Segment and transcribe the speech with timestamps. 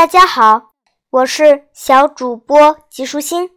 [0.00, 0.70] 大家好，
[1.10, 3.50] 我是小主播吉舒心。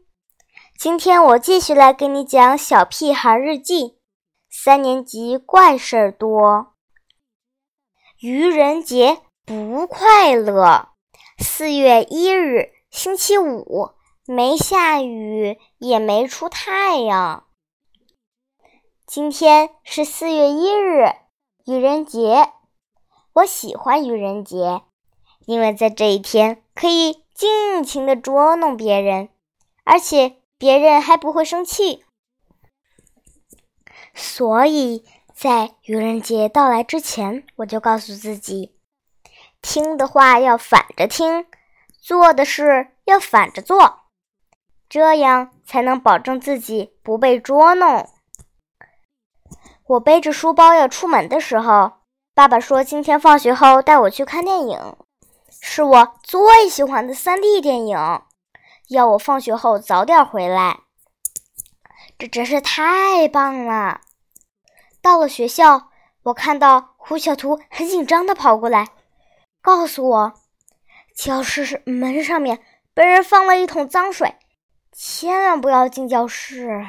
[0.77, 3.83] 今天我继续来给你讲《小屁孩日记》。
[4.50, 6.74] 三年级怪事儿多，
[8.20, 10.89] 愚人节不快乐。
[11.38, 13.91] 四月一日，星期五，
[14.25, 17.46] 没下雨，也没出太阳。
[19.07, 21.05] 今天是四月一日，
[21.68, 22.50] 愚人节。
[23.32, 24.82] 我喜欢愚人节。
[25.46, 29.29] 因为在这一天可以尽情的捉弄别人，
[29.84, 32.06] 而且别人还不会生气，
[34.14, 35.04] 所以
[35.34, 38.76] 在愚人节到来之前，我就告诉自己：
[39.62, 41.46] 听的话要反着听，
[42.00, 44.02] 做的事要反着做，
[44.88, 48.08] 这样才能保证自己不被捉弄。
[49.86, 51.94] 我背着书包要出门的时候，
[52.34, 54.96] 爸爸说今天放学后带我去看电影。
[55.66, 57.98] 是我最喜欢的三 D 电影，
[58.90, 60.81] 要我放学后早点回来，
[62.17, 64.02] 这真是太棒了。
[65.02, 65.89] 到了学校，
[66.23, 68.89] 我看到胡小图很紧张的跑过来，
[69.61, 70.33] 告诉我
[71.16, 72.61] 教室门上面
[72.94, 74.36] 被人放了一桶脏水，
[74.92, 76.86] 千万不要进教室。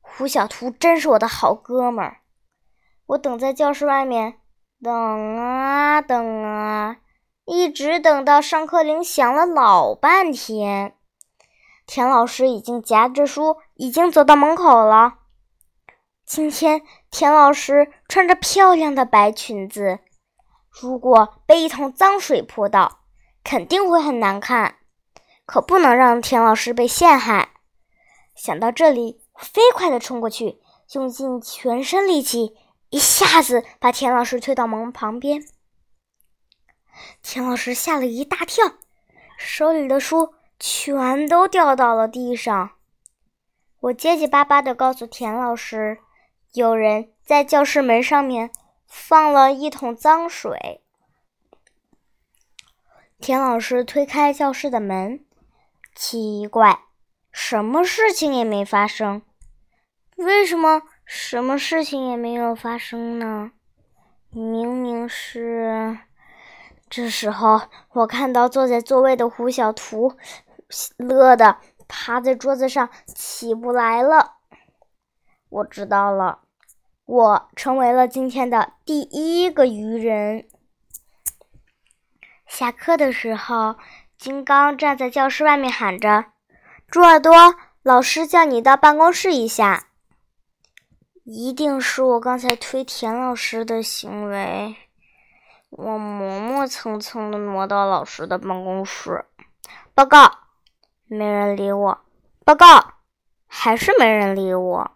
[0.00, 2.18] 胡小图真是我的好哥们儿，
[3.06, 4.38] 我等在教室外面，
[4.80, 6.98] 等啊等啊。
[7.46, 10.96] 一直等到上课铃响了老半天，
[11.86, 15.18] 田老师已经夹着书，已经走到门口了。
[16.26, 20.00] 今天田老师穿着漂亮的白裙子，
[20.68, 22.98] 如果被一桶脏水泼到，
[23.44, 24.78] 肯定会很难看。
[25.44, 27.50] 可不能让田老师被陷害。
[28.34, 30.58] 想到这里，我飞快地冲过去，
[30.94, 32.56] 用尽全身力气，
[32.90, 35.46] 一下子把田老师推到门旁边。
[37.28, 38.64] 田老师吓了一大跳，
[39.36, 42.70] 手里的书全都掉到了地上。
[43.80, 45.98] 我结结巴巴地告诉田老师，
[46.52, 48.52] 有人在教室门上面
[48.86, 50.82] 放了一桶脏水。
[53.18, 55.24] 田老师推开教室的门，
[55.96, 56.78] 奇怪，
[57.32, 59.22] 什么事情也没发生。
[60.14, 63.50] 为什么什么事情也没有发生呢？
[64.30, 65.98] 明明是……
[66.88, 70.16] 这时候，我看到坐在座位的胡小图，
[70.96, 71.58] 乐的
[71.88, 74.36] 趴在桌子上起不来了。
[75.48, 76.40] 我知道了，
[77.04, 80.46] 我成为了今天的第一个愚人。
[82.46, 83.76] 下课的时候，
[84.16, 86.26] 金刚站在教室外面喊着
[86.88, 87.32] ：“猪耳朵，
[87.82, 89.88] 老师叫你到办公室一下。”
[91.24, 94.76] 一定是我刚才推田老师的行为。
[95.78, 99.26] 我磨磨蹭蹭的挪到老师的办公室，
[99.92, 100.30] 报告，
[101.04, 102.00] 没人理我。
[102.46, 102.94] 报告，
[103.46, 104.90] 还是没人理我。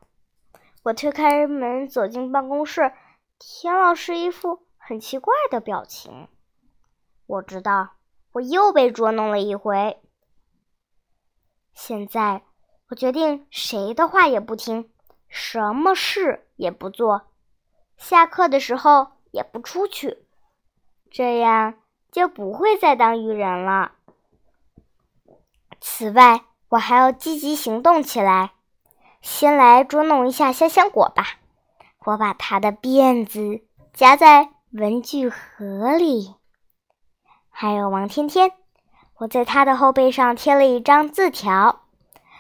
[0.84, 2.94] 我推开门走进办公室，
[3.38, 6.28] 田老师一副很奇怪的表情。
[7.26, 7.90] 我知道，
[8.32, 10.00] 我又被捉弄了一回。
[11.74, 12.42] 现在，
[12.88, 14.90] 我决定谁的话也不听，
[15.28, 17.28] 什么事也不做，
[17.98, 20.24] 下课的时候也不出去。
[21.10, 21.74] 这样
[22.12, 23.92] 就不会再当愚人了。
[25.80, 28.52] 此外，我还要积极行动起来。
[29.22, 31.24] 先来捉弄一下香香果吧。
[32.06, 33.60] 我把它的辫子
[33.92, 36.34] 夹在文具盒里。
[37.50, 38.52] 还有王天天，
[39.18, 41.82] 我在他的后背上贴了一张字条，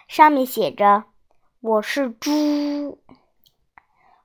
[0.08, 1.04] 上面写着
[1.60, 2.98] ：“我是猪。”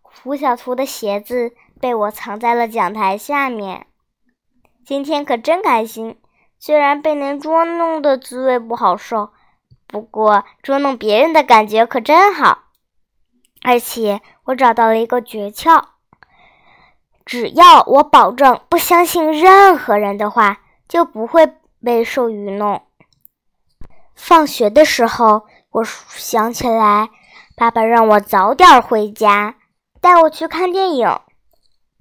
[0.01, 3.87] 胡小图的鞋子被我藏在了讲台下面。
[4.85, 6.19] 今天可真开心，
[6.59, 9.31] 虽然被人捉弄的滋味不好受，
[9.87, 12.65] 不过捉弄别人的感觉可真好。
[13.63, 15.81] 而且我找到了一个诀窍：
[17.25, 21.51] 只要我保证不相信任何人的话，就不会
[21.83, 22.83] 被受愚弄。
[24.13, 27.09] 放学的时候，我想起来，
[27.55, 29.55] 爸爸让我早点回家，
[29.99, 31.19] 带我去看电影。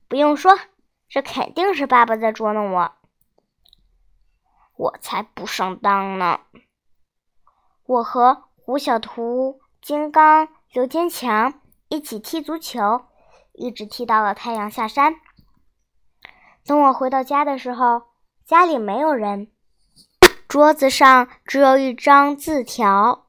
[0.06, 0.58] 不用说。
[1.08, 2.92] 这肯定是爸爸在捉弄我，
[4.76, 6.40] 我才不上当呢！
[7.86, 13.04] 我和胡小图、金刚、刘坚强一起踢足球，
[13.52, 15.14] 一直踢到了太阳下山。
[16.64, 18.02] 等我回到家的时候，
[18.44, 19.52] 家里没有人，
[20.48, 23.26] 桌子上只有一张字条：“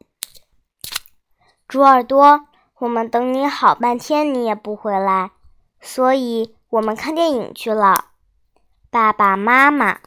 [1.67, 2.47] 猪耳朵，
[2.79, 5.31] 我们等你好半天，你也不回来，
[5.79, 8.07] 所以。”我们看电影去了，
[8.89, 9.99] 爸爸妈妈。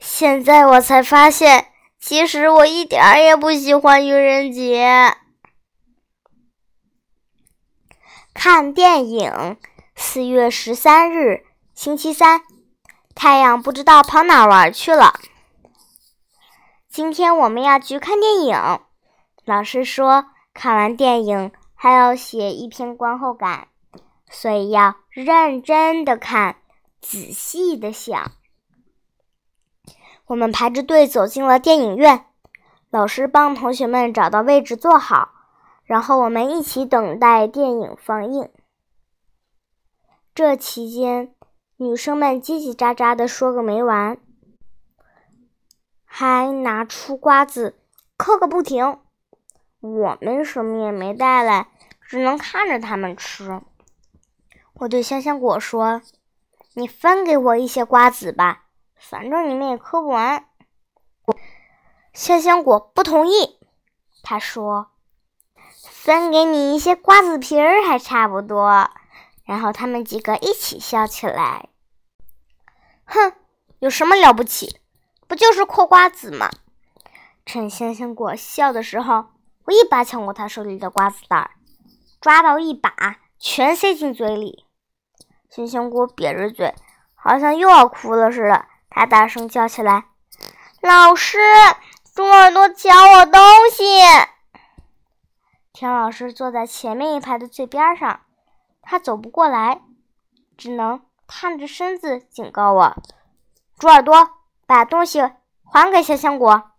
[0.00, 1.68] 现在我才发现，
[2.00, 5.16] 其实我一点儿也不喜欢愚人节。
[8.34, 9.56] 看电影，
[9.94, 12.40] 四月十三日，星期三，
[13.14, 15.20] 太阳不知道跑哪玩去了。
[16.88, 18.80] 今天我们要去看电影，
[19.44, 23.68] 老师说看完电影还要写一篇观后感，
[24.38, 26.56] 所以要认真的看，
[27.00, 28.32] 仔细的想。
[30.26, 32.26] 我们排着队走进了电影院，
[32.90, 35.32] 老师帮同学们找到位置坐好。
[35.84, 38.50] 然后我们一起等待电影放映。
[40.34, 41.34] 这期间，
[41.78, 44.18] 女生们叽叽喳喳的说个没完，
[46.04, 47.78] 还拿出瓜子
[48.18, 48.98] 嗑个不停。
[49.80, 51.68] 我们什么也没带来，
[52.02, 53.62] 只能看着他们吃。
[54.78, 56.02] 我对香香果说
[56.74, 58.64] ：“你分给我一些瓜子吧，
[58.94, 60.46] 反正你们也嗑不完。”
[62.12, 63.58] 香香果不同意，
[64.22, 64.90] 他说。
[65.88, 68.90] 分给你一些瓜子皮儿还差不多，
[69.44, 71.68] 然后他们几个一起笑起来。
[73.04, 73.32] 哼，
[73.80, 74.80] 有什么了不起？
[75.26, 76.50] 不就是嗑瓜子吗？
[77.44, 79.26] 趁香香果笑的时候，
[79.64, 81.56] 我一把抢过他手里的瓜子袋，
[82.20, 84.65] 抓到一把，全塞进嘴里。
[85.50, 86.74] 香香果瘪着嘴，
[87.14, 88.66] 好像又要哭了似的。
[88.90, 90.06] 他大声叫起来
[90.80, 91.38] ：“老师，
[92.14, 93.40] 猪耳朵抢我东
[93.72, 93.84] 西！”
[95.72, 98.20] 田老师坐在前面一排的最边上，
[98.80, 99.82] 他走不过来，
[100.56, 102.96] 只能探着身子警告我
[103.78, 104.30] ：“猪耳朵，
[104.66, 105.20] 把东西
[105.64, 106.70] 还给香香果。”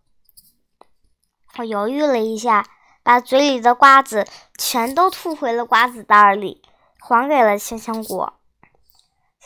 [1.60, 2.66] 我犹豫了一下，
[3.04, 4.28] 把嘴里的瓜子
[4.58, 6.64] 全都吐回了瓜子袋里，
[7.00, 8.37] 还给了香香果。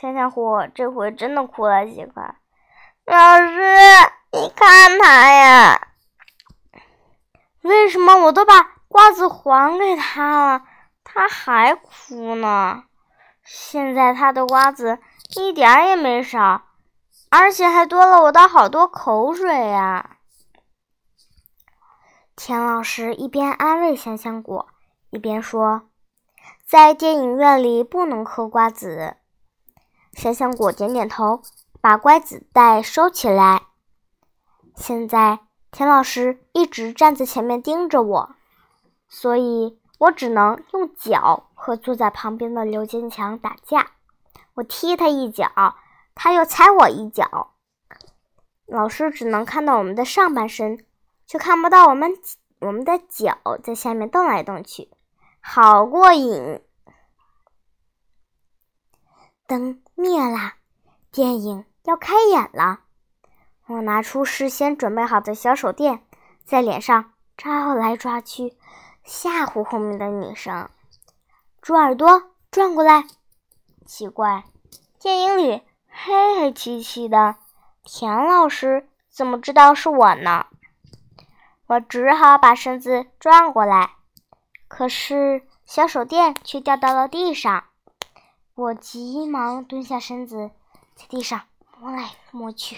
[0.01, 2.36] 香香果这回真的哭了几块。
[3.06, 3.62] 老师，
[4.31, 5.89] 你看他呀，
[7.62, 8.71] 为什么我都把？
[8.88, 10.63] 瓜子还给他了，
[11.03, 12.83] 他还哭呢。
[13.44, 15.00] 现在他的瓜子
[15.38, 16.63] 一点也没少，
[17.30, 20.18] 而且还多了我的好多口水呀。
[22.36, 24.68] 田老师一边安慰香香果，
[25.12, 25.83] 一边说
[26.68, 29.15] ：“在电影院里不能嗑瓜子。”
[30.13, 31.42] 香香果点点头，
[31.80, 33.63] 把乖子袋收起来。
[34.75, 35.40] 现在
[35.72, 38.36] 田老师一直站在前面盯着我。
[39.13, 43.92] 所以我只能用脚和坐在旁边的刘坚强打架。
[44.54, 45.75] 我踢他一脚，
[46.16, 47.52] 他又踩我一脚。
[48.66, 50.86] 老师只能看到我们的上半身，
[51.28, 52.12] 却看不到我们
[52.60, 54.90] 我们的脚在下面动来动去，
[55.42, 56.62] 好过瘾。
[59.46, 60.53] 灯灭了，
[61.12, 62.80] 电影要开演了。
[63.68, 66.03] 我拿出事先准备好的小手电，
[66.44, 68.57] 在脸上抓来抓去。
[69.03, 70.69] 吓唬后面的女生，
[71.62, 73.06] 猪耳朵转过来。
[73.86, 74.44] 奇怪，
[75.00, 77.36] 电影里黑黑漆漆的，
[77.83, 80.48] 田老师怎么知道是我呢？
[81.68, 83.92] 我只好把身子转过来，
[84.68, 87.65] 可是小手电却掉到了地上。
[88.62, 90.52] 我急忙蹲下身子，
[90.96, 91.42] 在地上
[91.80, 92.78] 摸来摸去，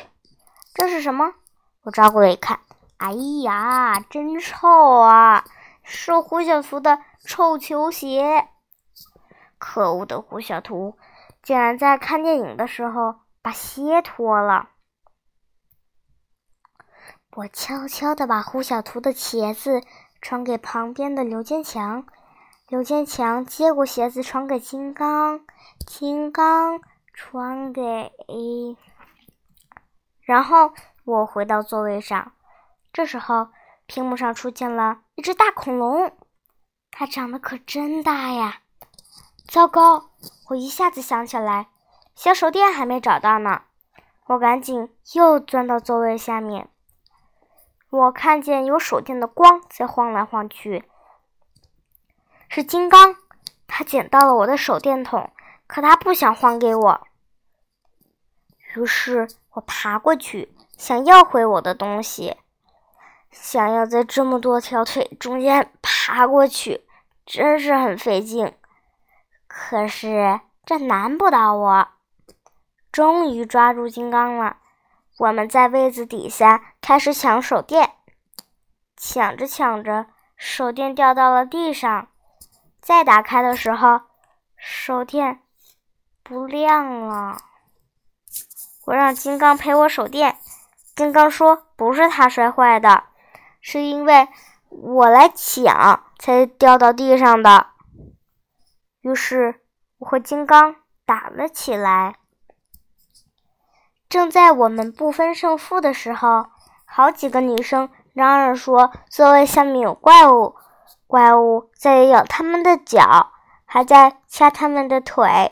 [0.73, 1.33] 这是什么？
[1.81, 2.61] 我抓过来一看，
[2.95, 3.11] 哎
[3.43, 4.65] 呀，真臭
[5.01, 5.43] 啊！
[5.83, 8.47] 是胡小图的臭球鞋！
[9.57, 10.95] 可恶的胡小图，
[11.41, 14.69] 竟然在看电影的时候把鞋脱了！
[17.35, 19.81] 我悄悄地把胡小图的鞋子
[20.21, 22.05] 传给旁边的刘坚强，
[22.67, 25.45] 刘坚强接过鞋子传给金刚，
[25.85, 26.81] 金刚
[27.13, 28.11] 传给……
[30.21, 30.73] 然后
[31.05, 32.33] 我回到座位上，
[32.91, 33.49] 这时候。
[33.85, 36.13] 屏幕上出现了一只大恐龙，
[36.89, 38.61] 它长得可真大呀！
[39.45, 40.11] 糟糕，
[40.49, 41.67] 我一下子想起来，
[42.15, 43.63] 小手电还没找到呢。
[44.27, 46.69] 我赶紧又钻到座位下面。
[47.89, 50.85] 我看见有手电的光在晃来晃去，
[52.55, 53.15] 是金刚，
[53.65, 55.27] 他捡到了我的手电筒，
[55.65, 57.07] 可他不想还给我。
[58.75, 62.37] 于是我爬过去，想要回我的东西。
[63.31, 66.85] 想要在这么多条腿中间爬过去，
[67.25, 68.53] 真是很费劲。
[69.47, 71.87] 可是这难不倒我。
[72.91, 74.57] 终于抓住金刚了，
[75.17, 77.93] 我们在位子底下开始抢手电。
[78.95, 80.05] 抢着抢着，
[80.37, 82.09] 手电掉到了地上。
[82.83, 84.01] 再打开的时候，
[84.57, 85.39] 手电
[86.21, 87.37] 不亮了。
[88.85, 90.37] 我让金刚赔我手电，
[90.93, 93.05] 金刚说：“不是他摔坏的，
[93.61, 94.27] 是因为
[94.67, 97.67] 我来抢才掉到地上的。”
[98.99, 99.61] 于是，
[99.99, 100.75] 我和金刚
[101.05, 102.15] 打了起来。
[104.09, 106.47] 正在我们不分胜负的时候，
[106.85, 110.57] 好几个女生嚷嚷说：“座位下面有怪物，
[111.13, 113.33] 怪物在咬他们的脚，
[113.65, 115.51] 还在掐他们的腿。”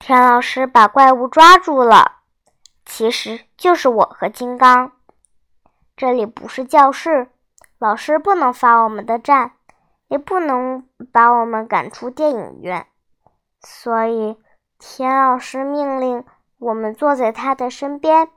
[0.00, 2.16] 田老师把怪物抓住了。
[2.84, 4.90] 其实就是我和金刚。
[5.96, 7.30] 这里不是教室，
[7.78, 9.52] 老师不能罚我们的站，
[10.08, 12.88] 也不能把我们赶出电影院，
[13.60, 14.36] 所以
[14.80, 16.24] 田老师命令
[16.58, 18.28] 我们坐在他的身边，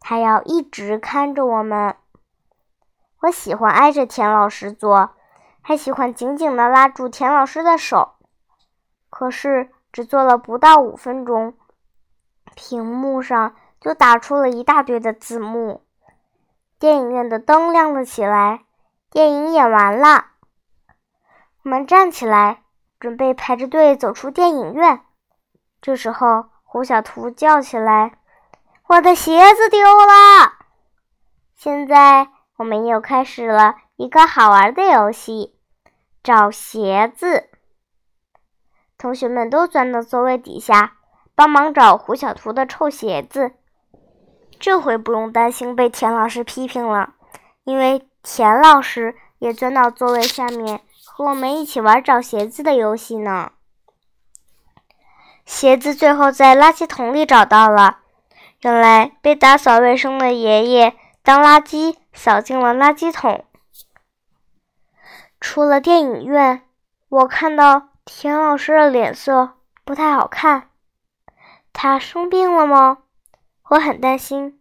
[0.00, 1.94] 他要一直看着我们。
[3.20, 5.10] 我喜欢挨着田老师坐，
[5.62, 8.14] 还喜欢紧紧地拉住田老师的手。
[9.08, 11.54] 可是只坐了不到五分钟，
[12.54, 13.54] 屏幕上。
[13.80, 15.86] 就打出了一大堆的字幕，
[16.78, 18.66] 电影院的灯亮了起来，
[19.10, 20.26] 电影演完了。
[21.64, 22.62] 我们站起来，
[22.98, 25.00] 准备排着队走出电影院。
[25.80, 28.18] 这时候，胡小图叫起来
[28.86, 30.52] ：“我的鞋子丢了！”
[31.56, 32.28] 现在，
[32.60, 35.54] 我们又开始了一个好玩的游戏——
[36.22, 37.48] 找鞋子。
[38.98, 40.98] 同学们都钻到座位底下，
[41.34, 43.52] 帮忙找胡小图的臭鞋子。
[44.58, 47.14] 这回不用担心被田老师批评了，
[47.64, 53.52] 因为田老师也钻到座位下面和我们一起玩找鞋子的游戏呢。
[55.46, 58.00] 鞋子最后在垃圾桶里找到了，
[58.60, 63.44] 原来被打扫卫生的爷爷当垃圾扫进了垃圾桶。
[65.40, 66.62] 出了电影院，
[67.08, 70.70] 我看到田老师的脸色不太好看，
[71.72, 72.98] 他生病了吗？
[73.70, 74.60] 我很担心，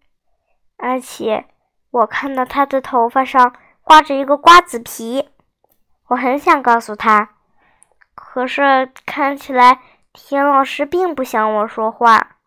[0.77, 1.47] 而且
[1.91, 5.29] 我看到他的头发上挂着一个瓜子皮，
[6.07, 7.31] 我很想告诉他，
[8.15, 9.81] 可是看起来
[10.13, 12.37] 田老师并不想我说话。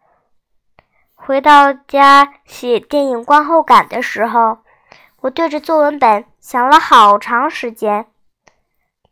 [1.15, 4.62] 回到家写电影观后感的时候，
[5.23, 8.07] 我对着作文本想了好长时间，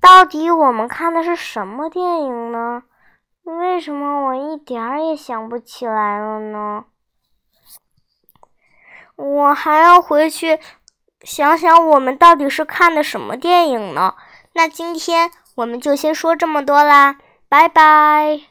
[0.01, 2.83] 到底我们看的是什么电影呢？
[3.45, 6.85] 为什么我一点儿也想不起来了呢？
[9.15, 10.59] 我还要回去
[11.23, 14.17] 想想，我们到底是看的什么电影呢？
[14.55, 18.50] 那今天我们就先说这么多啦，拜拜。